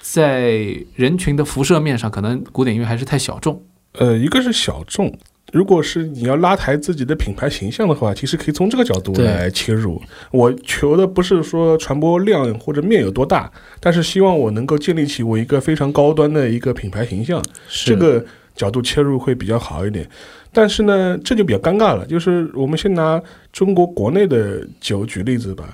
[0.00, 3.62] 在人群的辐射面上，可能古典音乐还是太小众。
[3.98, 5.14] 呃，一个是小众。
[5.52, 10.00] 如果是你要拉抬自己的品牌形象的话，其实可以从这个角度来切入。
[10.30, 17.44] 我求的不是说传播量或者面有多大，但是希望我能够建立起我一个非常高端的一个品牌形象。
[17.68, 18.24] 是这个
[18.60, 20.06] 角度切入会比较好一点。
[20.52, 22.04] 但是呢，这就比较尴尬了。
[22.04, 23.20] 就是我们先拿
[23.52, 25.64] 中国国内的酒举例子吧。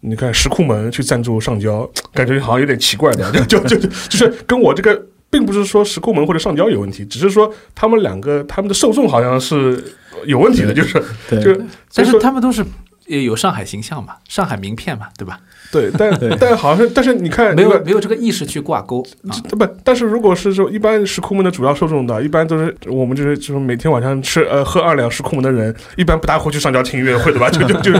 [0.00, 9.82] 你看石库门去赞助上交，感觉好像有点奇怪的， 就就就就是跟我这个，并不是说石库门或者上交有问题，只是说他们两个他们的受众好像是
[10.26, 11.64] 有问题的，就是对就
[11.94, 12.62] 但是他们都是
[13.06, 15.40] 也有上海形象嘛，上海名片嘛，对吧？
[15.74, 19.34] 对，但但好像但是你看没有没有这个意识去挂钩啊。
[19.50, 27.50] 不，但是如果是说一般石库门的主要受众的，一般都是我们就是就是每天晚上吃呃喝二两石库门的人，一般不大会去上交听音乐会的吧？
[27.52, 27.92] 就就就，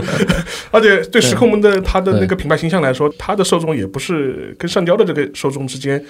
[0.71, 6.03] 而且对石库门的它的那个品牌形象来说，它的受众也不是跟上交的这个受众之间。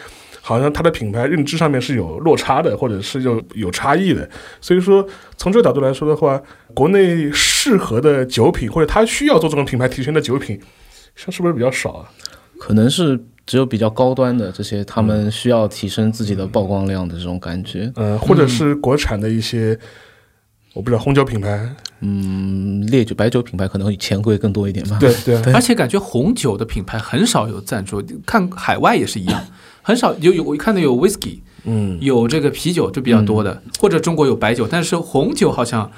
[0.47, 4.29] 好像它的品牌认知上面是有落差的，或者是有有差异的，
[4.61, 5.03] 所以说
[5.37, 6.39] 从这个角度来说的话，
[6.75, 10.59] 国内适合的酒品或者它需要做这种品牌提升的酒品，
[11.15, 12.11] 像是不是比较少啊？
[12.59, 17.91] 可能是只有比较高端的这些，他们需要提升自己的曝光量的这种感觉。
[17.95, 19.77] 嗯，或者是国产的一些，
[20.73, 24.97] 我不知道红酒品牌，嗯，烈酒、白酒品牌可能钱会更多一点吧。
[24.99, 25.53] 对对。
[25.53, 29.45] 而且感觉红酒的品牌很少有赞助，看海外也是一样，
[29.81, 35.91] 很少有有我看到有 whisky，嗯，有这个啤酒就比较多的，或者中国有白酒，但是红酒好像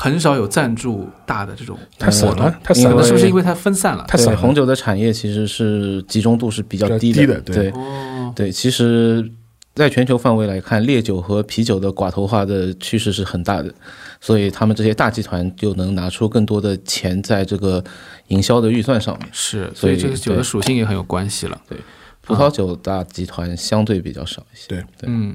[0.00, 2.46] 很少有赞助大的这种太散活动。
[2.46, 4.04] 了，，太散了，是不是因为它分散了？
[4.06, 4.40] 对太散了。
[4.40, 7.56] 红酒的产业其实是集中度是比较比较低低的对。
[7.56, 9.28] 对哦，对，其实，
[9.74, 13.74] 在全球范围来看，烈酒和啤酒的寡头化的趋势是很大的，
[14.20, 17.82] 所以他们这些大集团就能拿出更多的钱在这个
[18.28, 19.28] 营销的预算上面。
[19.32, 21.60] 是，所所以以这个酒的属性也很有关系了。
[21.68, 21.76] 对
[22.20, 24.68] 葡萄酒大集团相对比较少一些。
[24.68, 24.78] 对。
[24.78, 25.34] 对，嗯，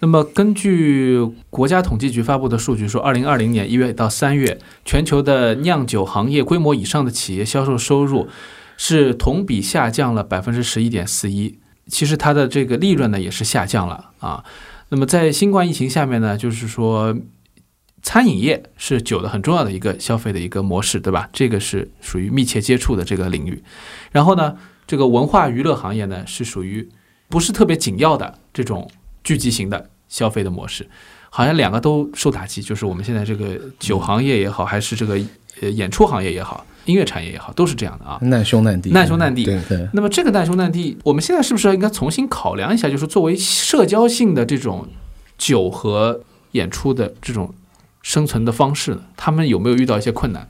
[0.00, 1.18] 那么根据
[1.48, 8.28] 国家统计局发布的数据说，二零二零年一月到三月，全球的酿酒行业规模以上的企业销售收入
[8.76, 11.58] 是同比下降了百分之十一点四一。
[11.86, 14.44] 其实它的这个利润呢也是下降了啊。
[14.90, 17.16] 那么在新冠疫情下面呢，就是说
[18.02, 21.28] 餐饮业是酒的很重要的一个消费的一个模式，对吧？
[21.32, 23.62] 这个是属于密切接触的这个领域。
[24.12, 26.86] 然后呢，这个文化娱乐行业呢是属于
[27.28, 28.90] 不是特别紧要的这种
[29.24, 30.86] 聚集型的消费的模式，
[31.30, 32.62] 好像两个都受打击。
[32.62, 35.18] 就是我们现在这个酒行业也好，还是这个
[35.60, 38.18] 呃演出行业也好，音乐产业也好，都是这样的啊。
[38.22, 42.88] 难兄难弟，难兄难弟对对，那么这个难兄难弟，我们现在是不是应该重新考量一下？
[42.88, 44.86] 就是作为社交性的这种
[45.36, 46.20] 酒和
[46.52, 47.52] 演出的这种
[48.02, 49.00] 生存的方式呢？
[49.16, 50.48] 他们有没有遇到一些困难？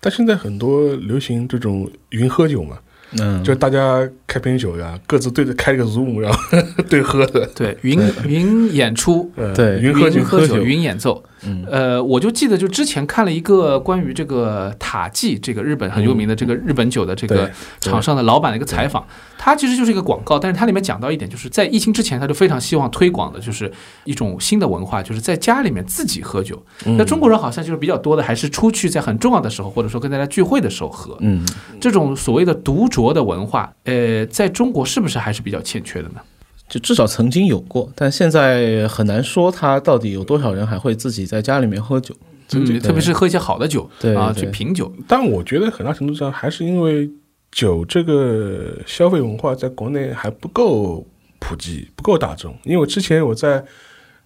[0.00, 2.78] 但现在很多流行这种云喝酒嘛，
[3.18, 6.38] 嗯，就大家开瓶酒呀，各自对着开个 Zoom，然后
[6.90, 10.18] 对喝的，对，云云演出，呃对云喝酒。
[10.18, 11.22] 云喝酒，云演奏。
[11.46, 11.64] 嗯。
[11.70, 19.06] 呃，我就记得就之前看了一个关于这个塔记这个日本很有名的这个日本酒的这个对厂商的老板的一个采访，
[19.38, 23.70] 他其实就是一个广告，但是它里面讲到一点，就是在疫情之前，他就非常希望推广的就是
[24.02, 26.60] 一种新的文化，就是在家里面自己喝酒。
[26.98, 31.16] 那中国人好像就是比较多的，还是出去在很重要的时候，或者说跟大家聚会的时候喝。
[31.20, 31.46] 嗯，
[31.80, 36.20] 这种所谓的独酌的文化，呃，在中国是不是还是比较欠缺的呢？
[36.68, 42.14] 就至少曾经有过，但现在很难说他到底有多少人还会自己在家里面喝酒。
[42.52, 44.92] 嗯，特别是喝一些好的酒啊，去品酒。
[45.06, 47.10] 但我觉得很大程度上还是因为
[47.50, 51.06] 酒这个消费文化在国内还不够
[51.38, 52.54] 普及，不够大众。
[52.64, 53.64] 因为我之前我在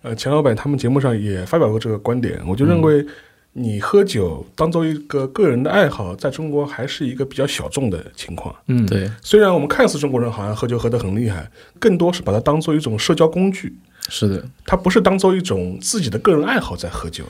[0.03, 3.05] 呃钱老板他们节目上也发表过这个观点，我就认为
[3.53, 8.55] 你喝酒当做一个个人的爱好，在中国还是一个比较小众的情况。
[8.67, 13.75] 嗯，对，虽然我们看似中国人好像喝酒喝得很厉害，更多是把它当做一种社交工具，
[14.09, 17.25] 是的，它不是当做一种自己的个人爱好在喝酒。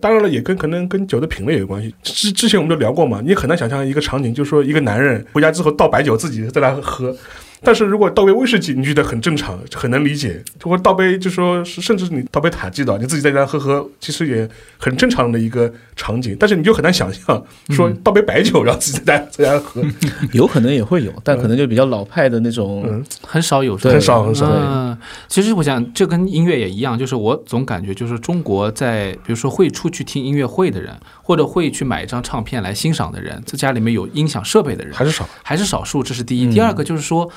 [0.00, 1.94] 当然了，也跟可能跟酒的品类有关系。
[2.02, 7.16] 之之前我们就聊过嘛，你很难想象一个场景，就是说一个男人回家之后倒白酒自己在那喝。
[7.64, 14.48] 但是如果倒杯威士忌，你觉得很正常，很能理解；如果倒杯，就说是甚至你倒杯塔基的，你自己在家喝喝，其实也
[14.78, 16.36] 很正常的一个场景。
[16.38, 19.82] 但是你就很难想象，说倒杯白酒，然后自己在家在家喝，
[20.32, 22.84] 有可能也会有，但可能就比较老派的那种。
[22.86, 24.46] 嗯很少有，对很少很少。
[24.46, 24.96] 嗯，
[25.28, 35.28] 其实我想，这跟音乐也一样，就是我总感觉，就是中国在比如说会出去听音乐会的人，或者会去买一张唱片来欣赏的人，在家里面有音响设备的人，还是少。
[35.42, 36.52] 还是少数，这是第一。
[36.52, 37.28] 第二个就是说，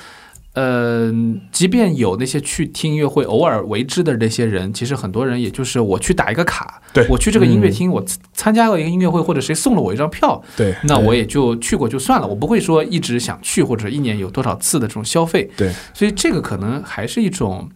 [0.54, 1.12] 呃，
[1.52, 15.48] 即便有那些去听音乐会偶尔为之的这些人，其实很多人也就是我去打一个卡，对我去这个音乐厅，我参参加了一个音乐会，或者谁送了我一张票，对那我也就去过就算了，我不会说一直想去，或者一年有多少次的这种消费。
[15.56, 17.68] 对，所以这个可能还是一种。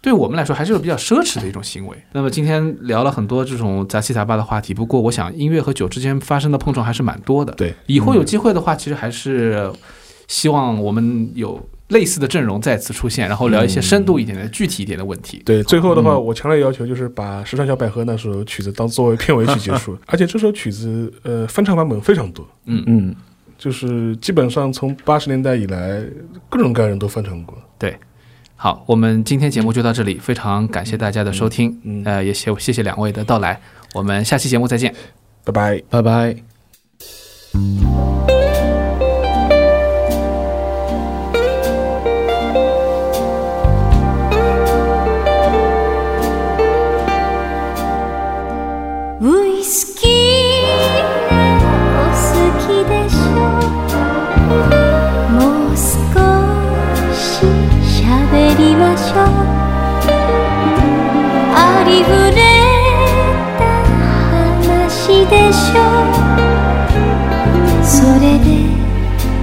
[0.00, 1.96] 对我们来说，还是个比较奢侈的一种行为。
[2.10, 7.52] 那么今天聊了很多这种杂七杂八的话题，不过我想音乐和酒之间发生的碰撞还是蛮多的。
[7.52, 9.72] 对，以后有机会的话，其实还是
[10.26, 15.40] 希望我们有类似的阵容再次出现，然后聊一些深度一点的、具体一点的问题。
[15.44, 23.14] 对，最后的话，我强烈要求就是把《时尚小百合》那首曲子当作为片尾曲结束，而且这首曲子呃翻唱版本非常多，嗯嗯，
[23.56, 26.02] 就是基本上从八十年代以来，
[26.48, 27.56] 各种各样人都翻唱过。
[27.78, 27.96] 对，
[28.56, 33.60] 好，我们今天节目就到这里，非常感谢大家的收听，嗯呃，也谢谢谢两位的到来，
[33.94, 34.94] 我们下期节目再见。
[35.44, 35.82] 拜拜。
[35.90, 36.36] 拜拜。
[65.72, 65.80] しょ
[67.82, 68.46] それで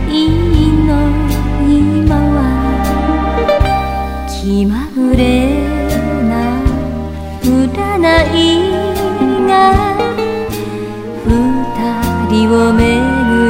[0.10, 0.90] いいの
[1.68, 2.40] 今は
[4.30, 5.24] 気まぐれ
[6.30, 6.32] な
[7.42, 7.98] 占
[8.36, 8.40] い
[9.48, 9.52] が
[11.26, 11.28] 二
[12.30, 12.84] 人を巡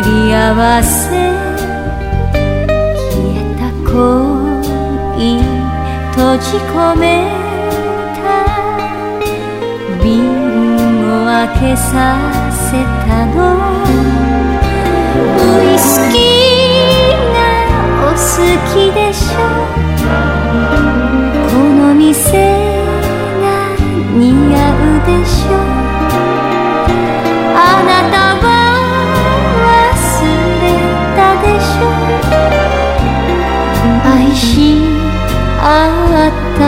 [0.02, 0.98] り合わせ。
[3.12, 3.62] 消えた
[3.92, 3.94] 恋
[6.12, 7.04] 閉じ込め
[8.16, 8.20] た。
[10.02, 10.08] 瓶
[11.12, 12.16] を開けさ
[12.70, 13.38] せたの。
[15.16, 17.38] ウイスキーが
[18.06, 18.18] お好
[18.70, 19.38] きでしょ。
[21.50, 22.14] この店
[23.42, 23.48] が
[24.14, 24.22] 似
[24.54, 25.52] 合うでしょ。
[27.56, 27.58] あ
[27.90, 28.48] なたは
[29.66, 29.70] 忘
[30.62, 30.64] れ
[31.18, 31.90] たでしょ。
[34.06, 34.46] 愛し
[35.60, 35.66] 合
[36.28, 36.62] った